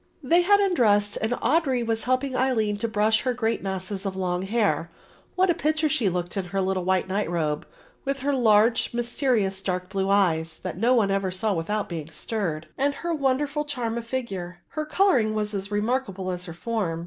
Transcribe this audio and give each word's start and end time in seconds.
They 0.23 0.41
had 0.41 0.59
undressed 0.59 1.19
and 1.21 1.33
Audry 1.33 1.85
was 1.85 2.05
helping 2.05 2.33
Aline 2.33 2.77
to 2.77 2.87
brush 2.87 3.21
her 3.21 3.35
great 3.35 3.61
masses 3.61 4.03
of 4.03 4.15
long 4.15 4.41
hair. 4.41 4.89
What 5.35 5.51
a 5.51 5.53
picture 5.53 5.87
she 5.89 6.09
looked 6.09 6.35
in 6.35 6.45
her 6.45 6.59
little 6.59 6.83
white 6.83 7.07
night 7.07 7.29
robe, 7.29 7.67
with 8.03 8.21
her 8.21 8.33
large 8.33 8.95
mysterious 8.95 9.61
dark 9.61 9.89
blue 9.89 10.09
eyes 10.09 10.57
that 10.63 10.75
no 10.79 10.95
one 10.95 11.11
ever 11.11 11.29
saw 11.29 11.53
without 11.53 11.87
being 11.87 12.09
stirred, 12.09 12.65
and 12.79 12.95
her 12.95 13.13
wonderful 13.13 13.63
charm 13.63 13.95
of 13.95 14.07
figure! 14.07 14.63
Her 14.69 14.87
colouring 14.87 15.35
was 15.35 15.53
as 15.53 15.69
remarkable 15.69 16.31
as 16.31 16.45
her 16.45 16.53
form. 16.55 16.99